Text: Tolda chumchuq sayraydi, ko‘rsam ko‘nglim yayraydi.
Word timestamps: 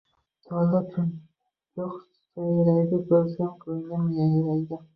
Tolda 0.45 0.79
chumchuq 0.93 1.93
sayraydi, 2.31 3.03
ko‘rsam 3.13 3.55
ko‘nglim 3.67 4.11
yayraydi. 4.19 4.85